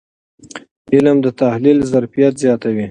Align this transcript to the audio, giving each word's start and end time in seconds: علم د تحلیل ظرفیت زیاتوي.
علم 0.93 1.17
د 1.25 1.27
تحلیل 1.41 1.77
ظرفیت 1.91 2.33
زیاتوي. 2.43 2.79